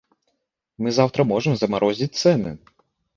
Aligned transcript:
Мы 0.85 0.93
заўтра 0.99 1.21
можам 1.33 1.53
замарозіць 1.65 2.09
цэны. 2.23 2.55